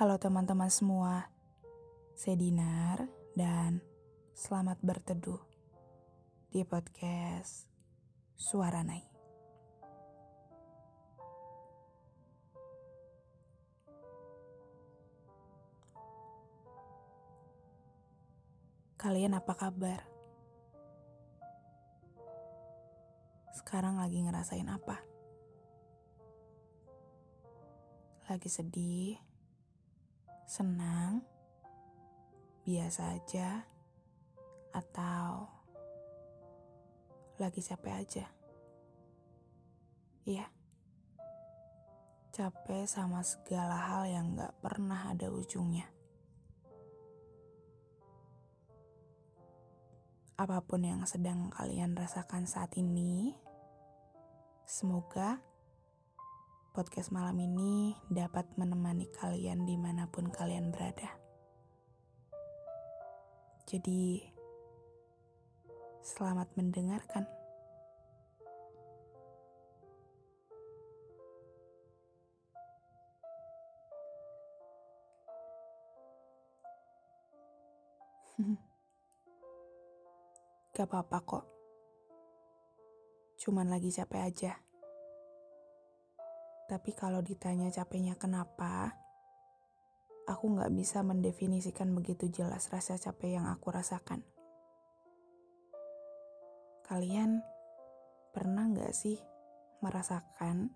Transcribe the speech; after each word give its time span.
Halo 0.00 0.16
teman-teman 0.16 0.72
semua, 0.72 1.28
saya 2.16 2.32
Dinar 2.32 3.04
dan 3.36 3.84
selamat 4.32 4.80
berteduh 4.80 5.36
di 6.48 6.64
podcast 6.64 7.68
Suara 8.32 8.80
Nai. 8.80 9.04
Kalian 18.96 19.36
apa 19.36 19.52
kabar? 19.52 20.00
Sekarang 23.52 24.00
lagi 24.00 24.24
ngerasain 24.24 24.64
apa? 24.64 24.96
Lagi 28.32 28.48
sedih? 28.48 29.29
Senang, 30.50 31.22
biasa 32.66 33.14
aja, 33.14 33.62
atau 34.74 35.46
lagi 37.38 37.62
capek 37.62 37.94
aja. 37.94 38.26
Iya, 40.26 40.50
capek 42.34 42.82
sama 42.90 43.22
segala 43.22 43.78
hal 43.78 44.10
yang 44.10 44.34
gak 44.34 44.58
pernah 44.58 45.14
ada 45.14 45.30
ujungnya. 45.30 45.86
Apa 50.34 50.66
pun 50.66 50.82
yang 50.82 51.06
sedang 51.06 51.54
kalian 51.54 51.94
rasakan 51.94 52.50
saat 52.50 52.74
ini, 52.74 53.38
semoga 54.66 55.38
podcast 56.80 57.12
malam 57.12 57.36
ini 57.36 57.92
dapat 58.08 58.56
menemani 58.56 59.04
kalian 59.12 59.68
di 59.68 59.76
mana 59.76 60.08
pun 60.08 60.32
kalian 60.32 60.72
berada. 60.72 61.12
Jadi, 63.68 64.24
selamat 66.00 66.48
mendengarkan. 66.56 67.28
Gak 80.72 80.88
apa-apa 80.88 81.18
kok. 81.28 81.44
Cuman 83.36 83.68
lagi 83.68 83.92
capek 83.92 84.32
aja. 84.32 84.69
Tapi 86.70 86.94
kalau 86.94 87.18
ditanya 87.18 87.66
capeknya 87.66 88.14
kenapa, 88.14 88.94
aku 90.30 90.54
nggak 90.54 90.70
bisa 90.70 91.02
mendefinisikan 91.02 91.90
begitu 91.90 92.30
jelas 92.30 92.70
rasa 92.70 92.94
capek 92.94 93.42
yang 93.42 93.50
aku 93.50 93.74
rasakan. 93.74 94.22
Kalian 96.86 97.42
pernah 98.30 98.70
nggak 98.70 98.94
sih 98.94 99.18
merasakan 99.82 100.70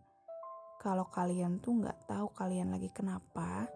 kalau 0.82 1.06
kalian 1.06 1.62
tuh 1.62 1.78
nggak 1.78 2.10
tahu 2.10 2.26
kalian 2.34 2.74
lagi 2.74 2.90
kenapa, 2.90 3.70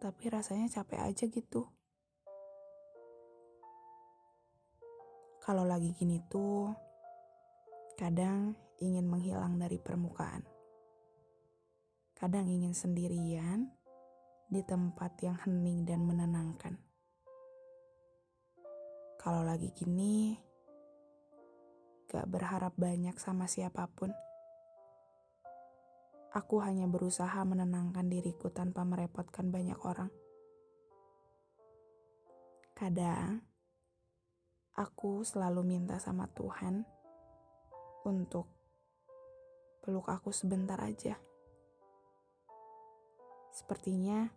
tapi 0.00 0.32
rasanya 0.32 0.80
capek 0.80 1.12
aja 1.12 1.28
gitu? 1.28 1.68
Kalau 5.44 5.68
lagi 5.68 5.92
gini 5.92 6.24
tuh, 6.24 6.72
kadang 8.00 8.56
ingin 8.80 9.04
menghilang 9.04 9.60
dari 9.60 9.76
permukaan 9.76 10.55
kadang 12.16 12.48
ingin 12.48 12.72
sendirian 12.72 13.68
di 14.48 14.64
tempat 14.64 15.20
yang 15.20 15.36
hening 15.36 15.84
dan 15.84 16.00
menenangkan. 16.00 16.80
Kalau 19.20 19.44
lagi 19.44 19.68
gini, 19.76 20.32
gak 22.08 22.24
berharap 22.24 22.72
banyak 22.80 23.12
sama 23.20 23.44
siapa 23.44 23.84
pun. 23.92 24.16
Aku 26.32 26.64
hanya 26.64 26.88
berusaha 26.88 27.36
menenangkan 27.44 28.08
diriku 28.08 28.48
tanpa 28.48 28.88
merepotkan 28.88 29.52
banyak 29.52 29.76
orang. 29.84 30.08
Kadang, 32.72 33.44
aku 34.72 35.20
selalu 35.20 35.68
minta 35.68 36.00
sama 36.00 36.32
Tuhan 36.32 36.80
untuk 38.08 38.48
peluk 39.84 40.08
aku 40.08 40.32
sebentar 40.32 40.80
aja. 40.80 41.20
Sepertinya 43.56 44.28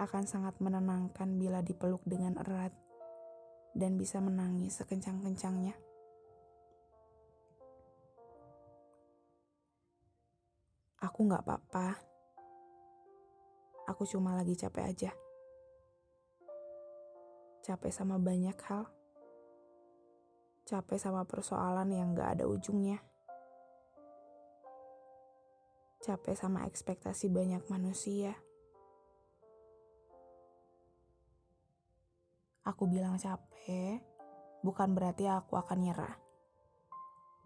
akan 0.00 0.24
sangat 0.24 0.56
menenangkan 0.64 1.36
bila 1.36 1.60
dipeluk 1.60 2.00
dengan 2.08 2.40
erat 2.40 2.72
dan 3.76 4.00
bisa 4.00 4.16
menangis 4.16 4.80
sekencang-kencangnya. 4.80 5.76
Aku 11.04 11.28
gak 11.28 11.44
apa-apa. 11.44 12.00
Aku 13.92 14.08
cuma 14.08 14.32
lagi 14.32 14.56
capek 14.56 14.84
aja. 14.88 15.12
Capek 17.60 17.92
sama 17.92 18.16
banyak 18.16 18.56
hal. 18.72 18.88
Capek 20.64 20.96
sama 20.96 21.28
persoalan 21.28 21.92
yang 21.92 22.16
gak 22.16 22.40
ada 22.40 22.48
ujungnya 22.48 23.04
capek 26.06 26.38
sama 26.38 26.62
ekspektasi 26.70 27.26
banyak 27.26 27.66
manusia. 27.66 28.38
Aku 32.62 32.86
bilang 32.86 33.18
capek, 33.18 33.98
bukan 34.62 34.94
berarti 34.94 35.26
aku 35.26 35.58
akan 35.58 35.78
nyerah. 35.82 36.14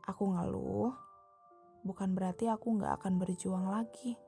Aku 0.04 0.28
ngeluh, 0.28 0.92
bukan 1.88 2.12
berarti 2.12 2.52
aku 2.52 2.76
nggak 2.76 3.00
akan 3.00 3.16
berjuang 3.16 3.64
lagi. 3.72 4.20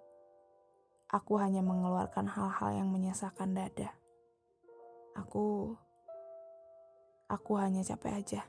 Aku 1.12 1.37
hanya 1.37 1.60
mengeluarkan 1.60 2.25
hal-hal 2.25 2.72
yang 2.72 2.88
menyesakan 2.88 3.53
dada. 3.53 3.92
Aku, 5.12 5.76
aku 7.28 7.53
hanya 7.60 7.84
capek 7.84 8.16
aja. 8.16 8.42